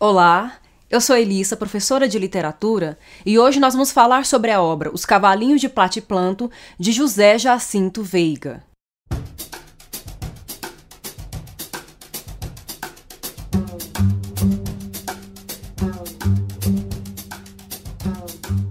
[0.00, 0.58] Olá,
[0.88, 5.04] eu sou Elissa, professora de literatura, e hoje nós vamos falar sobre a obra Os
[5.04, 8.62] Cavalinhos de Platiplanto, de José Jacinto Veiga.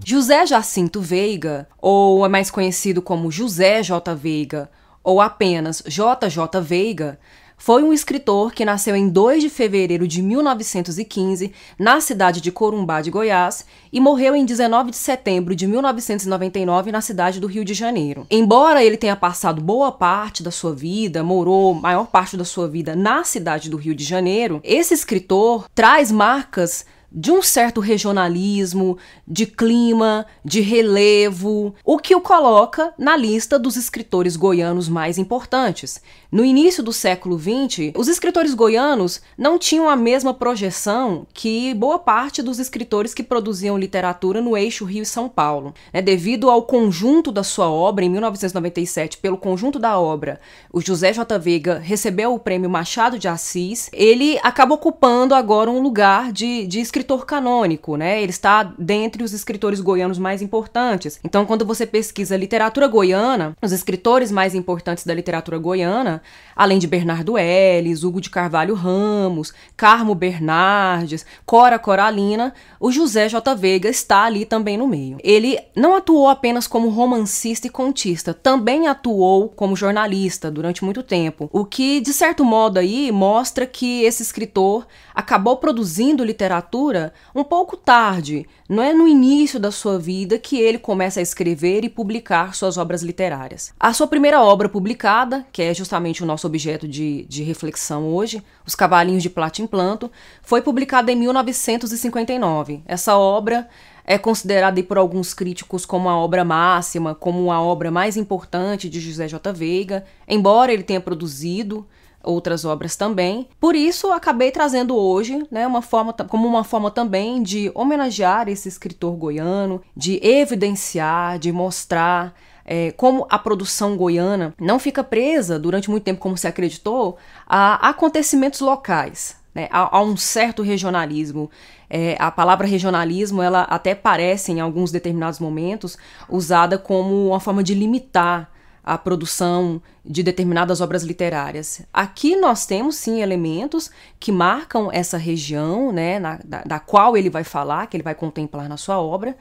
[0.02, 4.14] José Jacinto Veiga, ou é mais conhecido como José J.
[4.14, 4.70] Veiga,
[5.04, 7.20] ou apenas JJ Veiga,
[7.58, 13.02] foi um escritor que nasceu em 2 de fevereiro de 1915 na cidade de Corumbá
[13.02, 17.74] de Goiás e morreu em 19 de setembro de 1999 na cidade do Rio de
[17.74, 18.26] Janeiro.
[18.30, 22.94] Embora ele tenha passado boa parte da sua vida, morou maior parte da sua vida
[22.94, 29.46] na cidade do Rio de Janeiro, esse escritor traz marcas de um certo regionalismo, de
[29.46, 36.02] clima, de relevo, o que o coloca na lista dos escritores goianos mais importantes.
[36.30, 41.98] No início do século XX, os escritores goianos não tinham a mesma projeção que boa
[41.98, 45.74] parte dos escritores que produziam literatura no eixo Rio e São Paulo.
[45.92, 50.38] É, devido ao conjunto da sua obra, em 1997, pelo conjunto da obra,
[50.72, 51.38] o José J.
[51.38, 56.80] Veiga recebeu o prêmio Machado de Assis, ele acaba ocupando agora um lugar de, de
[56.80, 58.20] escritor escritor canônico, né?
[58.22, 61.18] Ele está dentre os escritores goianos mais importantes.
[61.24, 66.17] Então, quando você pesquisa literatura goiana, os escritores mais importantes da literatura goiana,
[66.54, 73.54] além de Bernardo Ellis, Hugo de Carvalho Ramos, Carmo Bernardes, Cora Coralina, o José J.
[73.54, 75.18] Veiga está ali também no meio.
[75.22, 81.48] Ele não atuou apenas como romancista e contista, também atuou como jornalista durante muito tempo,
[81.52, 87.76] o que, de certo modo, aí mostra que esse escritor acabou produzindo literatura um pouco
[87.76, 92.54] tarde, não é no início da sua vida que ele começa a escrever e publicar
[92.54, 93.72] suas obras literárias.
[93.78, 98.42] A sua primeira obra publicada, que é justamente o nosso objeto de, de reflexão hoje,
[98.66, 100.10] Os Cavalinhos de Plata em Planto,
[100.42, 102.82] foi publicada em 1959.
[102.86, 103.68] Essa obra
[104.04, 109.00] é considerada por alguns críticos como a obra máxima, como a obra mais importante de
[109.00, 109.52] José J.
[109.52, 111.86] Veiga, embora ele tenha produzido
[112.22, 113.48] outras obras também.
[113.60, 118.68] Por isso, acabei trazendo hoje, né, uma forma, como uma forma também de homenagear esse
[118.68, 122.34] escritor goiano, de evidenciar, de mostrar
[122.70, 127.88] é, como a produção goiana não fica presa durante muito tempo, como se acreditou, a
[127.88, 131.50] acontecimentos locais, né, a, a, um certo regionalismo.
[131.88, 135.96] É, a palavra regionalismo, ela até parece, em alguns determinados momentos,
[136.28, 138.50] usada como uma forma de limitar
[138.84, 141.80] a produção de determinadas obras literárias.
[141.90, 143.90] Aqui nós temos sim elementos
[144.20, 148.14] que marcam essa região, né, na, da, da qual ele vai falar, que ele vai
[148.14, 149.34] contemplar na sua obra,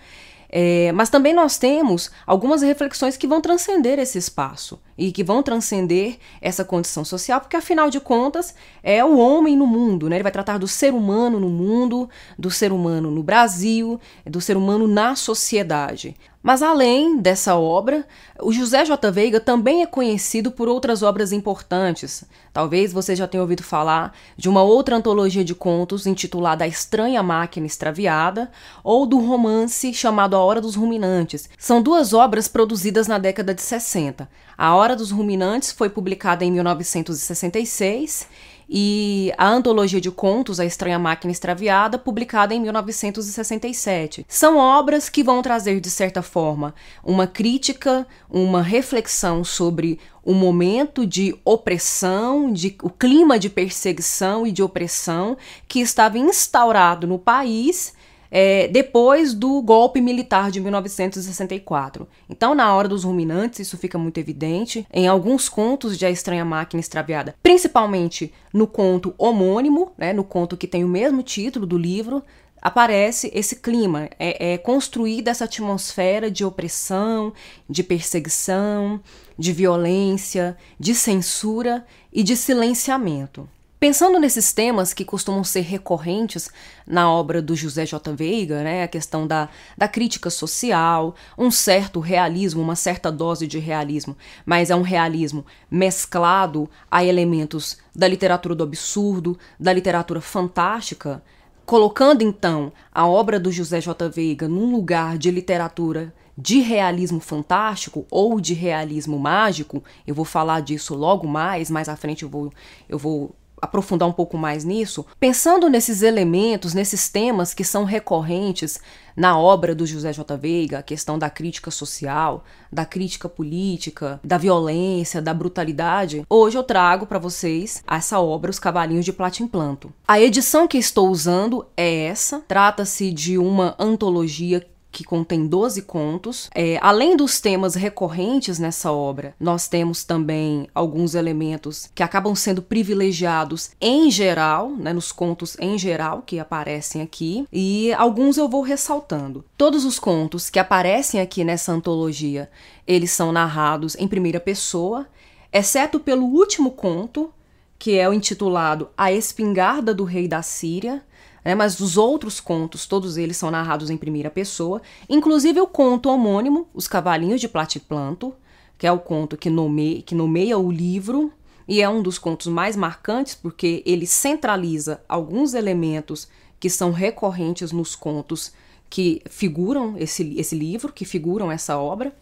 [0.50, 5.44] é, mas também nós temos algumas reflexões que vão transcender esse espaço e que vão
[5.44, 10.16] transcender essa condição social, porque afinal de contas é o homem no mundo, né?
[10.16, 14.58] Ele vai tratar do ser humano no mundo, do ser humano no Brasil, do ser
[14.58, 16.16] humano na sociedade.
[16.48, 18.08] Mas além dessa obra,
[18.42, 19.12] o José J.
[19.12, 22.24] Veiga também é conhecido por outras obras importantes.
[22.54, 27.22] Talvez você já tenha ouvido falar de uma outra antologia de contos intitulada A Estranha
[27.22, 28.50] Máquina Extraviada
[28.82, 31.50] ou do romance chamado A Hora dos Ruminantes.
[31.58, 34.30] São duas obras produzidas na década de 60.
[34.58, 38.26] A Hora dos Ruminantes foi publicada em 1966
[38.70, 44.26] e a antologia de contos A Estranha Máquina Extraviada, publicada em 1967.
[44.28, 46.74] São obras que vão trazer, de certa forma,
[47.04, 54.52] uma crítica, uma reflexão sobre o momento de opressão, de, o clima de perseguição e
[54.52, 57.94] de opressão que estava instaurado no país
[58.32, 62.08] é, depois do golpe militar de 1964.
[62.30, 66.46] Então, na hora dos ruminantes, isso fica muito evidente em alguns contos de A Estranha
[66.46, 71.78] Máquina Extraviada, principalmente no conto homônimo, né, no conto que tem o mesmo título do
[71.78, 72.24] livro,
[72.62, 77.34] aparece esse clima, é, é construída essa atmosfera de opressão,
[77.70, 79.00] de perseguição,
[79.38, 83.48] de violência, de censura e de silenciamento.
[83.80, 86.50] Pensando nesses temas que costumam ser recorrentes
[86.86, 88.12] na obra do José J.
[88.16, 93.60] Veiga, né, a questão da, da crítica social, um certo realismo, uma certa dose de
[93.60, 101.22] realismo, mas é um realismo mesclado a elementos da literatura do absurdo, da literatura fantástica,
[101.64, 104.10] colocando então a obra do José J.
[104.10, 110.62] Veiga num lugar de literatura de realismo fantástico ou de realismo mágico, eu vou falar
[110.62, 112.52] disso logo mais, mais à frente eu vou,
[112.90, 118.80] eu vou aprofundar um pouco mais nisso, pensando nesses elementos, nesses temas que são recorrentes
[119.16, 120.38] na obra do José J.
[120.38, 126.64] Veiga, a questão da crítica social, da crítica política, da violência, da brutalidade, hoje eu
[126.64, 129.92] trago para vocês essa obra Os Cavalinhos de Platimplanto.
[130.08, 134.64] A edição que estou usando é essa, trata-se de uma antologia
[134.98, 136.50] que contém 12 contos.
[136.56, 142.64] É, além dos temas recorrentes nessa obra, nós temos também alguns elementos que acabam sendo
[142.64, 148.64] privilegiados em geral, né, nos contos em geral que aparecem aqui, e alguns eu vou
[148.64, 149.46] ressaltando.
[149.56, 152.50] Todos os contos que aparecem aqui nessa antologia,
[152.88, 155.06] eles são narrados em primeira pessoa,
[155.54, 157.32] exceto pelo último conto,
[157.78, 161.04] que é o intitulado A Espingarda do Rei da Síria,
[161.48, 166.10] né, mas os outros contos, todos eles são narrados em primeira pessoa, inclusive o conto
[166.10, 168.36] homônimo, Os Cavalinhos de Platiplanto,
[168.78, 171.32] que é o conto que nomeia, que nomeia o livro,
[171.66, 176.28] e é um dos contos mais marcantes porque ele centraliza alguns elementos
[176.60, 178.52] que são recorrentes nos contos
[178.90, 182.14] que figuram esse, esse livro, que figuram essa obra.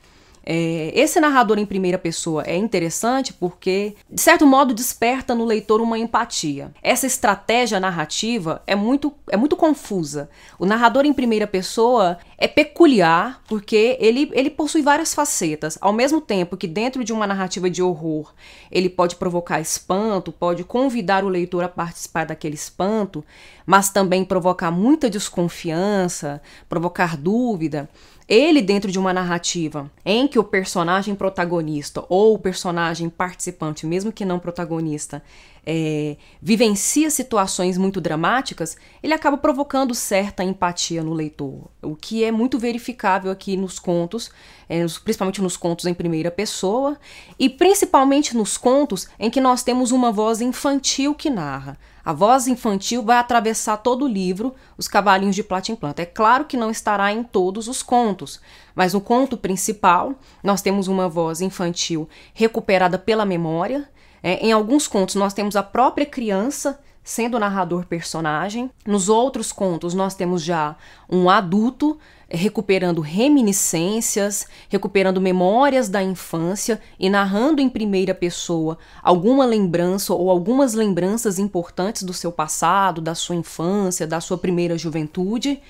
[0.45, 5.81] É, esse narrador em primeira pessoa é interessante porque, de certo modo, desperta no leitor
[5.81, 6.71] uma empatia.
[6.83, 10.29] Essa estratégia narrativa é muito, é muito confusa.
[10.59, 15.79] O narrador em primeira pessoa é peculiar porque ele, ele possui várias facetas.
[15.81, 18.31] Ao mesmo tempo que, dentro de uma narrativa de horror,
[18.71, 23.25] ele pode provocar espanto, pode convidar o leitor a participar daquele espanto,
[23.65, 26.39] mas também provocar muita desconfiança,
[26.69, 27.89] provocar dúvida.
[28.27, 34.11] Ele, dentro de uma narrativa em que o personagem protagonista ou o personagem participante, mesmo
[34.11, 35.21] que não protagonista,
[35.65, 42.31] é, vivencia situações muito dramáticas, ele acaba provocando certa empatia no leitor, o que é
[42.31, 44.29] muito verificável aqui nos contos,
[44.69, 46.97] é, principalmente nos contos em primeira pessoa,
[47.39, 51.77] e principalmente nos contos em que nós temos uma voz infantil que narra.
[52.05, 56.03] A voz infantil vai atravessar todo o livro, Os Cavalinhos de Plata em Planta.
[56.03, 58.39] É claro que não estará em todos os contos,
[58.75, 60.13] mas no conto principal,
[60.43, 63.89] nós temos uma voz infantil recuperada pela memória.
[64.27, 68.71] É, em alguns contos, nós temos a própria criança sendo o narrador personagem.
[68.83, 70.75] Nos outros contos, nós temos já
[71.07, 80.11] um adulto recuperando reminiscências, recuperando memórias da infância e narrando em primeira pessoa alguma lembrança
[80.11, 85.61] ou algumas lembranças importantes do seu passado, da sua infância, da sua primeira juventude.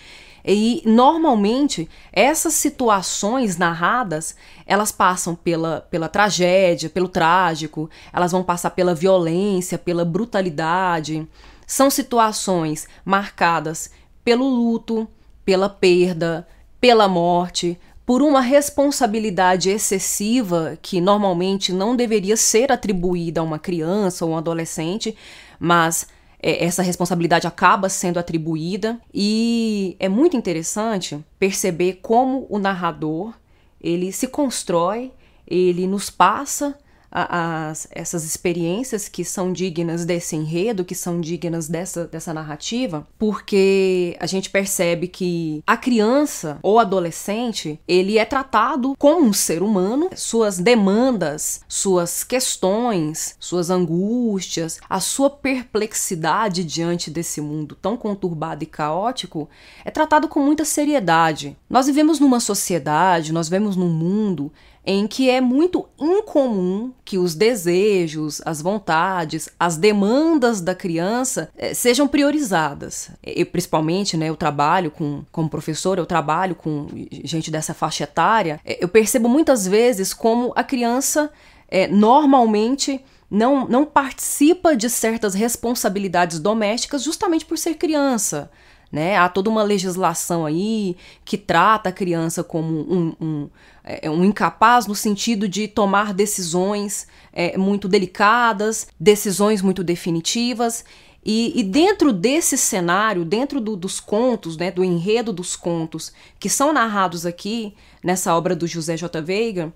[0.48, 4.36] E normalmente essas situações narradas,
[4.68, 11.28] elas passam pela, pela tragédia, pelo trágico, elas vão passar pela violência, pela brutalidade.
[11.66, 13.90] São situações marcadas
[14.24, 15.08] pelo luto,
[15.44, 16.48] pela perda,
[16.80, 24.24] pela morte, por uma responsabilidade excessiva que normalmente não deveria ser atribuída a uma criança
[24.24, 25.18] ou um adolescente,
[25.60, 26.08] mas
[26.46, 29.02] é, essa responsabilidade acaba sendo atribuída.
[29.12, 33.34] E é muito interessante perceber como o narrador
[33.82, 35.12] ele se constrói,
[35.48, 36.78] ele nos passa
[37.16, 44.18] as, essas experiências que são dignas desse enredo, que são dignas dessa, dessa narrativa, porque
[44.20, 50.10] a gente percebe que a criança ou adolescente ele é tratado como um ser humano,
[50.16, 58.68] suas demandas, suas questões, suas angústias, a sua perplexidade diante desse mundo tão conturbado e
[58.68, 59.48] caótico
[59.86, 61.56] é tratado com muita seriedade.
[61.70, 64.52] Nós vivemos numa sociedade, nós vivemos num mundo
[64.86, 71.74] em que é muito incomum que os desejos, as vontades, as demandas da criança eh,
[71.74, 73.10] sejam priorizadas.
[73.24, 76.88] Eu, principalmente, né, eu trabalho com, como professor, eu trabalho com
[77.24, 81.32] gente dessa faixa etária, eh, eu percebo muitas vezes como a criança
[81.68, 88.52] é, normalmente não, não participa de certas responsabilidades domésticas justamente por ser criança.
[88.96, 89.18] Né?
[89.18, 93.50] Há toda uma legislação aí que trata a criança como um, um,
[93.84, 100.86] é, um incapaz no sentido de tomar decisões é, muito delicadas, decisões muito definitivas.
[101.26, 106.48] E, e dentro desse cenário, dentro do, dos contos, né, do enredo dos contos que
[106.48, 109.22] são narrados aqui nessa obra do José J.
[109.22, 109.74] Veiga,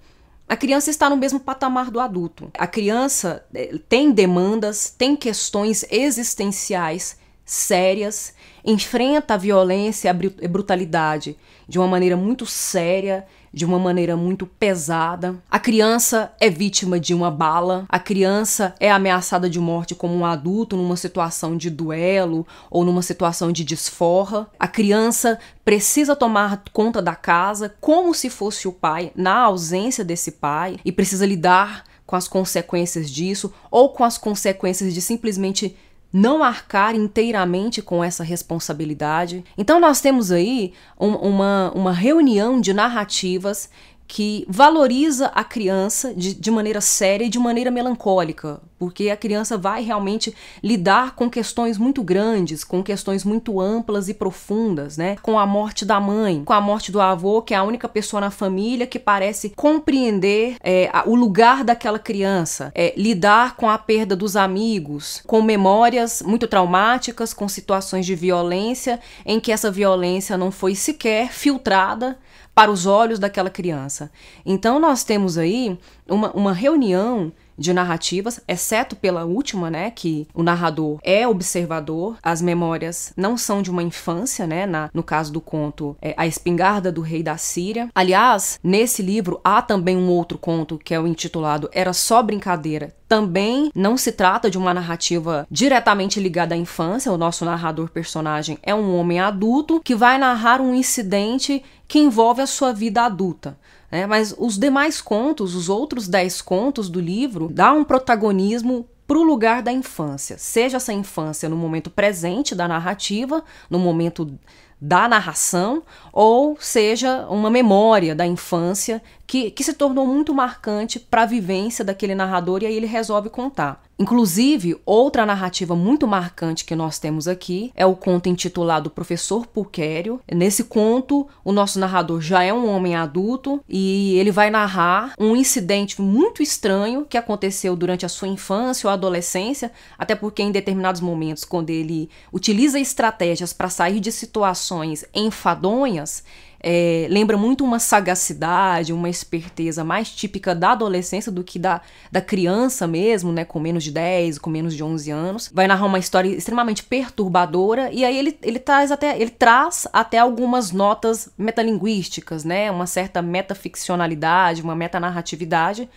[0.47, 2.49] a criança está no mesmo patamar do adulto.
[2.57, 7.18] A criança é, tem demandas, tem questões existenciais
[7.49, 11.35] sérias, enfrenta a violência e a brutalidade
[11.67, 15.35] de uma maneira muito séria, de uma maneira muito pesada.
[15.49, 20.25] A criança é vítima de uma bala, a criança é ameaçada de morte como um
[20.25, 24.47] adulto numa situação de duelo ou numa situação de desforra.
[24.59, 30.33] A criança precisa tomar conta da casa como se fosse o pai, na ausência desse
[30.33, 35.75] pai, e precisa lidar com as consequências disso ou com as consequências de simplesmente
[36.11, 39.43] não arcar inteiramente com essa responsabilidade.
[39.57, 43.69] Então, nós temos aí um, uma, uma reunião de narrativas
[44.09, 49.55] que valoriza a criança de, de maneira séria e de maneira melancólica, porque a criança
[49.55, 55.15] vai realmente lidar com questões muito grandes, com questões muito amplas e profundas, né?
[55.21, 58.19] Com a morte da mãe, com a morte do avô, que é a única pessoa
[58.19, 64.15] na família que parece compreender é, o lugar daquela criança, é, lidar com a perda
[64.15, 70.49] dos amigos, com memórias muito traumáticas, com situações de violência em que essa violência não
[70.49, 72.17] foi sequer filtrada
[72.59, 74.11] para os olhos daquela criança.
[74.45, 80.41] Então nós temos aí uma, uma reunião de narrativas, exceto pela última, né, que o
[80.41, 85.41] narrador é observador, as memórias não são de uma infância, né, na, no caso do
[85.41, 87.89] conto é, A Espingarda do Rei da Síria.
[87.93, 92.93] Aliás, nesse livro há também um outro conto que é o intitulado Era Só Brincadeira,
[93.09, 97.11] também não se trata de uma narrativa diretamente ligada à infância.
[97.11, 102.39] O nosso narrador personagem é um homem adulto que vai narrar um incidente que envolve
[102.39, 103.57] a sua vida adulta.
[103.91, 104.05] Né?
[104.05, 109.23] Mas os demais contos, os outros dez contos do livro, dá um protagonismo para o
[109.23, 114.37] lugar da infância, seja essa infância no momento presente da narrativa, no momento
[114.79, 115.81] da narração,
[116.13, 121.83] ou seja uma memória da infância que, que se tornou muito marcante para a vivência
[121.83, 123.83] daquele narrador e aí ele resolve contar.
[124.01, 130.21] Inclusive, outra narrativa muito marcante que nós temos aqui é o conto intitulado Professor Pulquério.
[130.33, 135.35] Nesse conto, o nosso narrador já é um homem adulto e ele vai narrar um
[135.35, 141.01] incidente muito estranho que aconteceu durante a sua infância ou adolescência, até porque em determinados
[141.01, 146.23] momentos, quando ele utiliza estratégias para sair de situações enfadonhas,
[146.61, 152.21] é, lembra muito uma sagacidade, uma esperteza mais típica da adolescência do que da, da
[152.21, 155.51] criança mesmo, né, com menos de 10, com menos de 11 anos.
[155.53, 160.17] Vai narrar uma história extremamente perturbadora e aí ele, ele traz até ele traz até
[160.17, 165.89] algumas notas metalinguísticas, né, uma certa metaficcionalidade, uma metanarratividade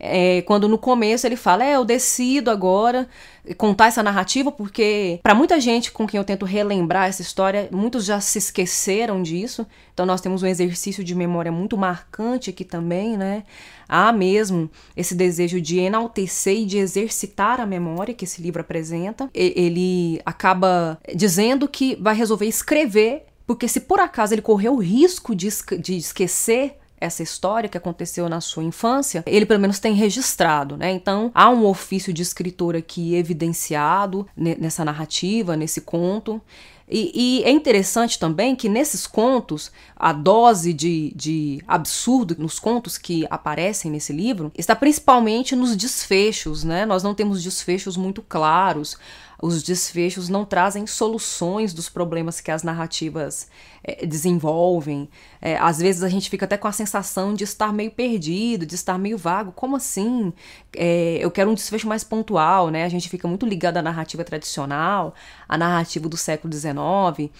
[0.00, 3.08] é, quando no começo ele fala, é, eu decido agora
[3.56, 8.04] contar essa narrativa, porque para muita gente com quem eu tento relembrar essa história, muitos
[8.04, 9.66] já se esqueceram disso.
[9.92, 13.44] Então nós temos um exercício de memória muito marcante aqui também, né?
[13.88, 19.30] Há mesmo esse desejo de enaltecer e de exercitar a memória que esse livro apresenta.
[19.34, 25.34] Ele acaba dizendo que vai resolver escrever, porque se por acaso ele correu o risco
[25.34, 25.48] de,
[25.80, 30.90] de esquecer essa história que aconteceu na sua infância, ele pelo menos tem registrado, né?
[30.90, 36.40] Então há um ofício de escritor aqui evidenciado nessa narrativa, nesse conto.
[36.90, 42.96] E, e, é interessante também que nesses contos, a dose de, de absurdo nos contos
[42.96, 46.86] que aparecem nesse livro está principalmente nos desfechos, né?
[46.86, 48.96] Nós não temos desfechos muito claros
[49.40, 53.48] os desfechos não trazem soluções dos problemas que as narrativas
[53.84, 55.08] é, desenvolvem.
[55.40, 58.74] É, às vezes a gente fica até com a sensação de estar meio perdido, de
[58.74, 59.52] estar meio vago.
[59.52, 60.32] Como assim?
[60.76, 62.84] É, eu quero um desfecho mais pontual, né?
[62.84, 65.14] A gente fica muito ligado à narrativa tradicional,
[65.48, 67.30] à narrativa do século XIX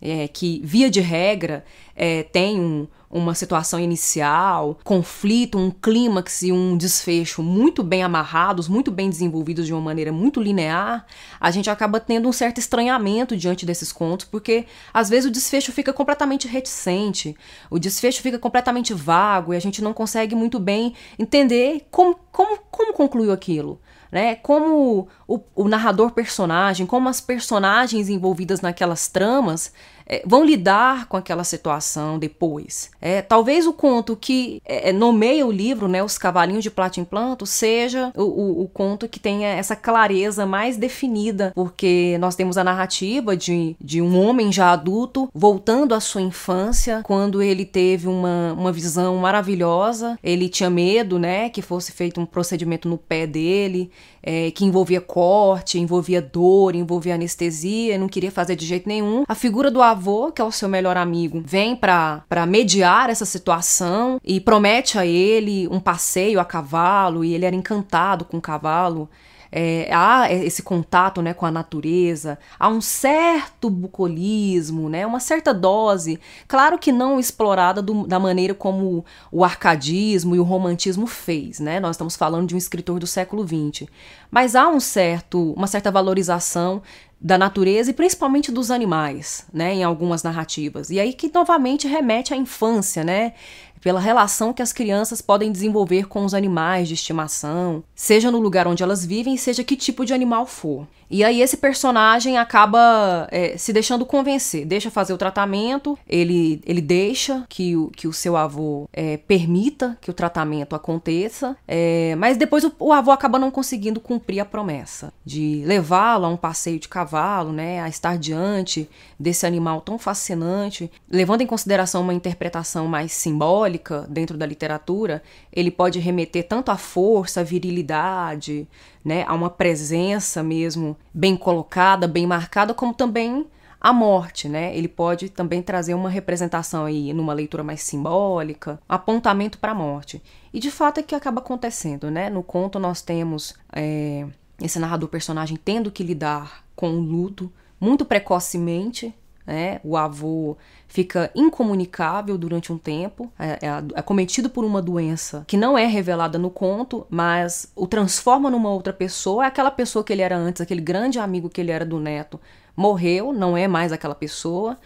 [0.00, 6.52] é, que, via de regra, é, tem um, uma situação inicial, conflito, um clímax e
[6.52, 11.06] um desfecho muito bem amarrados, muito bem desenvolvidos de uma maneira muito linear,
[11.40, 15.72] a gente acaba tendo um certo estranhamento diante desses contos, porque às vezes o desfecho
[15.72, 17.36] fica completamente reticente,
[17.70, 22.58] o desfecho fica completamente vago e a gente não consegue muito bem entender como, como,
[22.70, 23.80] como concluiu aquilo
[24.16, 24.34] né?
[24.36, 29.74] Como o, o narrador personagem, como as personagens envolvidas naquelas tramas
[30.06, 32.90] é, vão lidar com aquela situação depois.
[33.00, 37.04] É, talvez o conto que é, nomeia o livro, né, Os Cavalinhos de Plata em
[37.04, 42.56] Planto, seja o, o, o, conto que tenha essa clareza mais definida, porque nós temos
[42.56, 48.08] a narrativa de, de um homem já adulto voltando à sua infância, quando ele teve
[48.08, 53.26] uma, uma visão maravilhosa, ele tinha medo, né, que fosse feito um procedimento no pé
[53.26, 53.90] dele,
[54.26, 59.22] é, que envolvia corte, envolvia dor, envolvia anestesia, não queria fazer de jeito nenhum.
[59.28, 64.20] A figura do avô, que é o seu melhor amigo, vem para mediar essa situação
[64.24, 69.08] e promete a ele um passeio a cavalo e ele era encantado com o cavalo
[69.58, 75.54] é, há esse contato né, com a natureza, há um certo bucolismo, né, uma certa
[75.54, 81.58] dose, claro que não explorada do, da maneira como o arcadismo e o romantismo fez,
[81.58, 81.80] né?
[81.80, 83.88] Nós estamos falando de um escritor do século XX,
[84.30, 86.82] mas há um certo, uma certa valorização
[87.18, 90.90] da natureza e principalmente dos animais, né, em algumas narrativas.
[90.90, 93.32] E aí que novamente remete à infância, né?
[93.80, 98.66] Pela relação que as crianças podem desenvolver com os animais de estimação, seja no lugar
[98.66, 100.86] onde elas vivem, seja que tipo de animal for.
[101.08, 106.80] E aí esse personagem acaba é, se deixando convencer, deixa fazer o tratamento, ele, ele
[106.80, 112.36] deixa que o, que o seu avô é, permita que o tratamento aconteça, é, mas
[112.36, 116.80] depois o, o, avô acaba não conseguindo cumprir a promessa de levá-lo a um passeio
[116.80, 122.88] de cavalo, né, a estar diante desse animal tão fascinante, levando em consideração uma interpretação
[122.88, 123.75] mais simbólica
[124.08, 128.68] dentro da literatura, ele pode remeter tanto à força, à virilidade,
[129.04, 133.46] né, a uma presença mesmo bem colocada, bem marcada, como também
[133.80, 134.76] a morte, né?
[134.76, 140.20] Ele pode também trazer uma representação aí numa leitura mais simbólica, apontamento para a morte.
[140.52, 142.28] E de fato é que acaba acontecendo, né?
[142.28, 144.26] No conto nós temos é,
[144.60, 149.14] esse narrador personagem tendo que lidar com o luto muito precocemente,
[149.46, 149.80] né?
[149.84, 150.56] O avô
[150.88, 155.86] fica incomunicável durante um tempo, é, é, é, cometido por uma doença que não é
[155.86, 159.44] revelada no conto, mas o transforma numa outra pessoa.
[159.44, 162.40] É aquela pessoa que ele era antes, aquele grande amigo que ele era do neto,
[162.76, 164.76] morreu, não é mais aquela pessoa.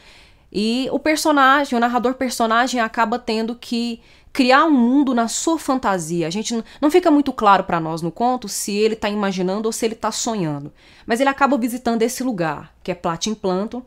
[0.53, 4.01] E o personagem, o narrador personagem, acaba tendo que
[4.33, 6.27] criar um mundo na sua fantasia.
[6.27, 9.73] A gente não fica muito claro para nós no conto se ele está imaginando ou
[9.73, 10.73] se ele está sonhando.
[11.07, 13.85] Mas ele acaba visitando esse lugar, que é Platin Planto,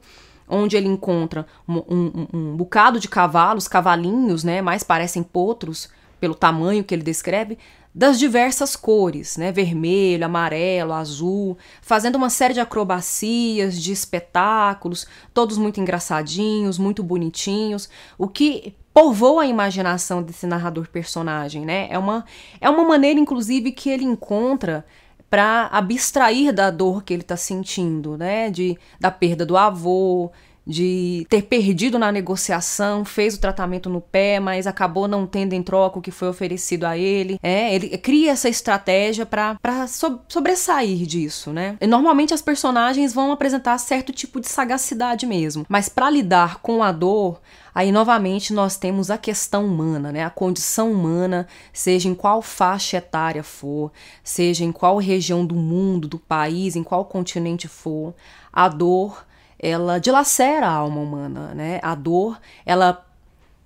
[0.53, 6.36] onde ele encontra um, um, um, bocado de cavalos, cavalinhos, né, mais parecem potros pelo
[6.36, 7.57] tamanho que ele descreve,
[7.95, 15.57] das diversas cores, né, vermelho, amarelo, azul, fazendo uma série de acrobacias, de espetáculos, todos
[15.57, 21.88] muito engraçadinhos, muito bonitinhos, o que povoa a imaginação desse narrador personagem, né?
[21.89, 22.24] É uma,
[22.62, 24.86] é uma maneira, inclusive, que ele encontra
[25.33, 28.51] para abstrair da dor que ele está sentindo, né?
[28.51, 30.31] De, da perda do avô,
[30.65, 35.62] de ter perdido na negociação, fez o tratamento no pé, mas acabou não tendo em
[35.62, 37.38] troca o que foi oferecido a ele.
[37.43, 41.77] É, ele cria essa estratégia para so, sobressair disso, né?
[41.82, 46.82] E normalmente as personagens vão apresentar certo tipo de sagacidade mesmo, mas para lidar com
[46.82, 47.41] a dor,
[47.75, 50.24] Aí novamente nós temos a questão humana, né?
[50.24, 53.91] A condição humana, seja em qual faixa etária for,
[54.24, 58.13] seja em qual região do mundo, do país, em qual continente for,
[58.51, 59.25] a dor
[59.63, 61.79] ela dilacera a alma humana, né?
[61.82, 63.05] A dor, ela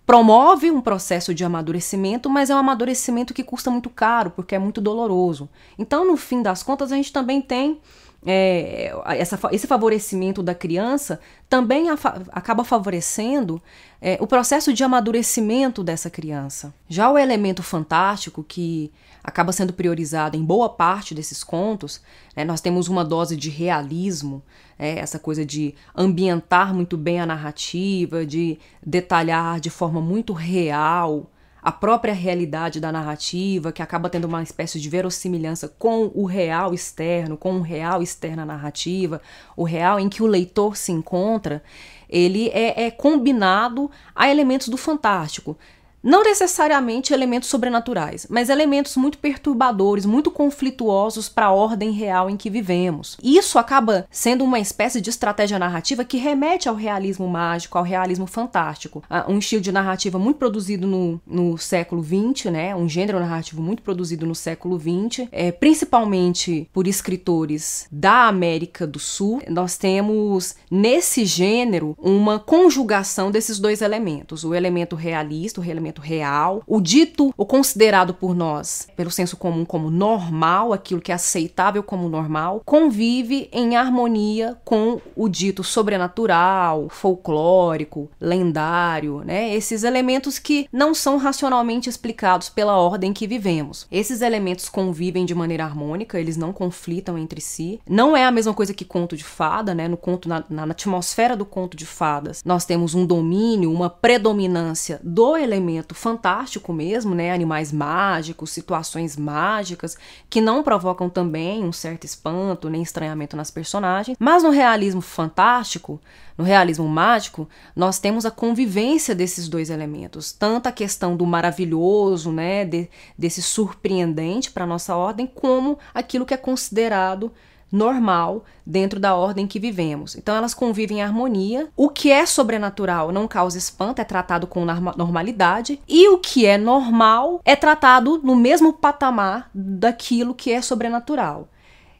[0.06, 4.60] promove um processo de amadurecimento, mas é um amadurecimento que custa muito caro, porque é
[4.60, 5.50] muito doloroso.
[5.78, 7.82] Então, no fim das contas, a gente também tem
[8.26, 11.98] é, essa, esse favorecimento da criança também a,
[12.32, 13.62] acaba favorecendo
[14.02, 16.74] é, o processo de amadurecimento dessa criança.
[16.90, 18.92] Já o elemento fantástico, que
[19.24, 22.02] acaba sendo priorizado em boa parte desses contos,
[22.36, 24.42] né, nós temos uma dose de realismo,
[24.80, 31.30] é, essa coisa de ambientar muito bem a narrativa, de detalhar de forma muito real
[31.62, 36.74] a própria realidade da narrativa, que acaba tendo uma espécie de verossimilhança com o real
[36.74, 39.22] externo, com o real externo à narrativa,
[39.56, 41.64] o real em que o leitor se encontra,
[42.10, 45.58] ele é, é combinado a elementos do fantástico.
[46.04, 52.38] Não necessariamente elementos sobrenaturais, mas elementos muito perturbadores, muito conflituosos para a ordem real em
[52.38, 53.18] que vivemos.
[53.22, 58.28] Isso acaba sendo uma espécie de estratégia narrativa que remete ao realismo mágico, ao realismo
[58.28, 59.04] fantástico.
[59.10, 62.76] Ah, um estilo de narrativa muito produzido no, no século XX, né?
[62.76, 69.00] um gênero narrativo muito produzido no século XX, é, principalmente por escritores da América do
[69.00, 69.42] Sul.
[69.50, 76.62] Nós temos nesse gênero uma conjugação desses dois elementos: o elemento realista, o elemento real,
[76.68, 81.84] o dito, o considerado por nós, pelo senso comum, como normal, aquilo que é aceitável
[81.84, 89.54] como normal, convive em harmonia com o dito sobrenatural, folclórico, lendário, né?
[89.54, 93.88] Esses elementos que não são racionalmente explicados pela ordem que vivemos.
[93.92, 97.80] Esses elementos convivem de maneira harmônica, eles não conflitam entre si.
[97.90, 99.88] Não é a mesma coisa que conto de fada, né?
[99.88, 105.00] No conto, na, na atmosfera do conto de fadas, nós temos um domínio, uma predominância
[105.04, 107.32] do elemento elemento fantástico mesmo, né?
[107.32, 109.98] Animais mágicos, situações mágicas,
[110.30, 114.18] que não provocam também um certo espanto nem estranhamento nas personagens.
[114.20, 116.02] Mas no realismo fantástico,
[116.38, 122.32] no realismo mágico, nós temos a convivência desses dois elementos, tanto a questão do maravilhoso,
[122.32, 127.32] né, de, desse surpreendente para nossa ordem, como aquilo que é considerado
[127.72, 130.16] normal dentro da ordem que vivemos.
[130.16, 131.70] Então elas convivem em harmonia.
[131.76, 136.58] O que é sobrenatural não causa espanto, é tratado com normalidade, e o que é
[136.58, 141.50] normal é tratado no mesmo patamar daquilo que é sobrenatural.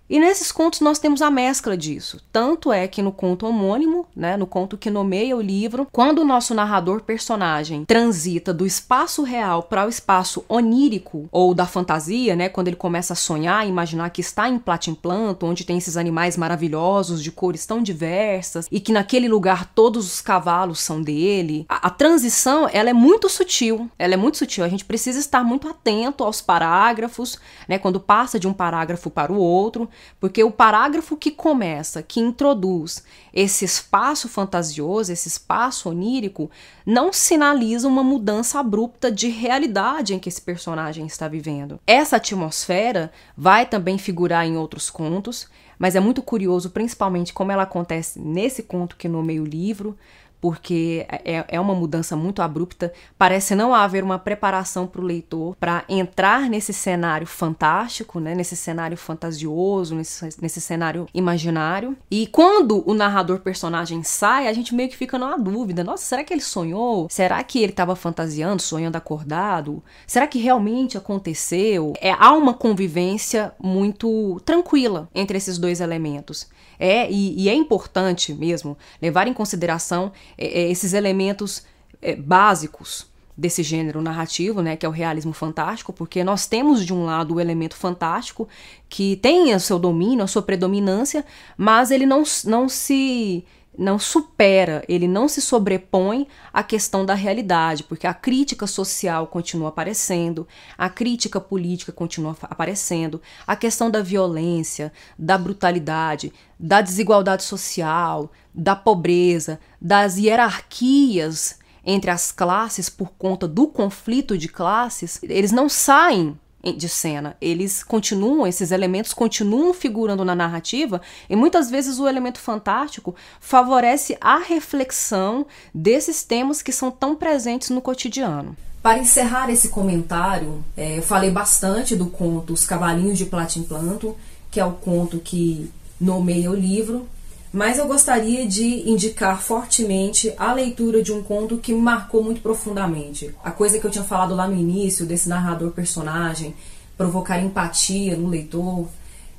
[0.10, 2.22] E nesses contos nós temos a mescla disso.
[2.32, 6.26] Tanto é que no conto homônimo, né, no conto que nomeia o livro, quando o
[6.26, 12.48] nosso narrador personagem transita do espaço real para o espaço onírico ou da fantasia, né,
[12.48, 17.22] quando ele começa a sonhar, imaginar que está em Platimplanto, onde tem esses animais maravilhosos
[17.22, 21.66] de cores tão diversas e que naquele lugar todos os cavalos são dele.
[21.68, 23.90] A, a transição, ela é muito sutil.
[24.00, 24.64] Ela é muito sutil.
[24.64, 29.34] A gente precisa estar muito atento aos parágrafos, né, quando passa de um parágrafo para
[29.34, 36.50] o outro porque o parágrafo que começa, que introduz esse espaço fantasioso, esse espaço onírico,
[36.86, 41.80] não sinaliza uma mudança abrupta de realidade em que esse personagem está vivendo.
[41.86, 47.64] Essa atmosfera vai também figurar em outros contos, mas é muito curioso, principalmente como ela
[47.64, 49.98] acontece nesse conto que nomeia o livro,
[50.40, 52.94] porque é, é uma mudança muito abrupta.
[53.18, 58.56] Parece não haver uma preparação para o leitor para entrar nesse cenário fantástico, né, nesse
[58.56, 61.98] cenário fantasioso, nesse, nesse cenário imaginário.
[62.10, 66.24] E quando o narrador personagem sai, a gente meio que fica numa dúvida: nossa, será
[66.24, 67.08] que ele sonhou?
[67.10, 69.84] Será que ele estava fantasiando, sonhando acordado?
[70.06, 71.94] Será que realmente aconteceu?
[72.00, 76.48] É, há uma convivência muito tranquila entre esses dois elementos.
[76.80, 81.64] É, e, e é importante mesmo levar em consideração é, é, esses elementos
[82.02, 86.92] é, básicos desse gênero narrativo, né, que é o realismo fantástico, porque nós temos de
[86.92, 88.48] um lado o elemento fantástico
[88.90, 91.24] que tem o seu domínio, a sua predominância,
[91.56, 93.46] mas ele não, não se
[93.78, 99.70] não supera, ele não se sobrepõe à questão da realidade, porque a crítica social continua
[99.70, 108.32] aparecendo, a crítica política continua aparecendo, a questão da violência, da brutalidade, da desigualdade social,
[108.54, 115.70] da pobreza, das hierarquias entre as classes por conta do conflito de classes, eles não
[115.70, 117.36] saem de cena.
[117.40, 124.18] Eles continuam, esses elementos continuam figurando na narrativa e muitas vezes o elemento fantástico favorece
[124.20, 128.56] a reflexão desses temas que são tão presentes no cotidiano.
[128.82, 134.16] Para encerrar esse comentário, é, eu falei bastante do conto Os Cavalinhos de Platimplanto,
[134.50, 137.08] que é o conto que nomeia o livro,
[137.52, 143.34] mas eu gostaria de indicar fortemente a leitura de um conto que marcou muito profundamente.
[143.44, 146.54] A coisa que eu tinha falado lá no início, desse narrador personagem,
[146.98, 148.88] provocar empatia no leitor,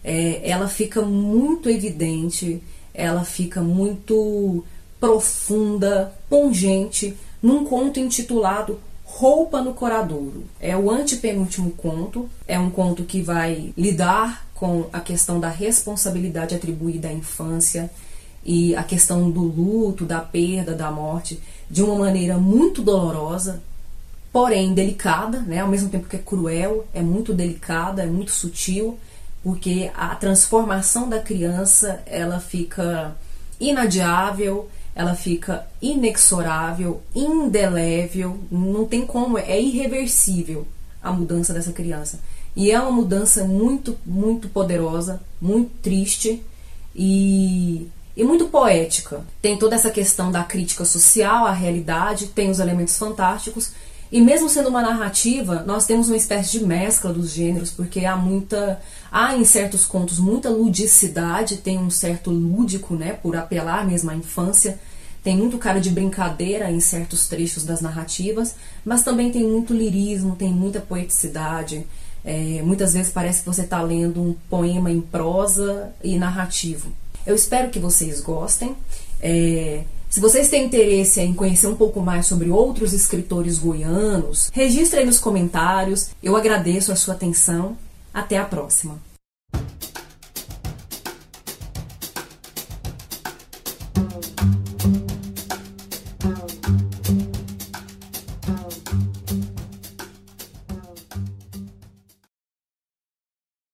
[0.03, 2.63] é, ela fica muito evidente,
[2.95, 4.65] ela fica muito
[4.99, 10.45] profunda, pungente, num conto intitulado Roupa no Coradouro.
[10.61, 16.53] É o antepenúltimo conto, é um conto que vai lidar com a questão da responsabilidade
[16.53, 17.89] atribuída à infância
[18.45, 21.41] e a questão do luto, da perda, da morte,
[21.71, 23.63] de uma maneira muito dolorosa,
[24.33, 25.61] porém delicada, né?
[25.61, 28.99] ao mesmo tempo que é cruel, é muito delicada, é muito sutil,
[29.45, 33.17] porque a transformação da criança ela fica
[33.61, 40.67] inadiável, ela fica inexorável, indelével, não tem como, é irreversível
[41.01, 42.19] a mudança dessa criança.
[42.59, 46.43] E é uma mudança muito, muito poderosa, muito triste
[46.93, 49.25] e, e muito poética.
[49.41, 53.71] Tem toda essa questão da crítica social, a realidade, tem os elementos fantásticos.
[54.11, 58.17] E mesmo sendo uma narrativa, nós temos uma espécie de mescla dos gêneros, porque há
[58.17, 58.81] muita.
[59.09, 63.13] Há em certos contos muita ludicidade, tem um certo lúdico, né?
[63.13, 64.81] Por apelar mesmo à infância.
[65.23, 70.35] Tem muito cara de brincadeira em certos trechos das narrativas, mas também tem muito lirismo,
[70.35, 71.87] tem muita poeticidade.
[72.25, 76.93] É, muitas vezes parece que você está lendo um poema em prosa e narrativo.
[77.27, 78.77] Eu espero que vocês gostem.
[79.21, 85.01] É, se vocês têm interesse em conhecer um pouco mais sobre outros escritores goianos, registre
[85.01, 86.11] aí nos comentários.
[86.23, 87.77] Eu agradeço a sua atenção.
[88.13, 89.08] Até a próxima.